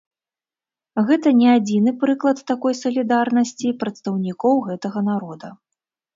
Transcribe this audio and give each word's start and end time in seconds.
Гэта 1.09 1.33
не 1.41 1.49
адзіны 1.57 1.93
прыклад 2.05 2.41
такой 2.53 2.73
салідарнасці 2.81 3.75
прадстаўнікоў 3.85 4.55
гэтага 4.71 4.99
народа. 5.13 5.47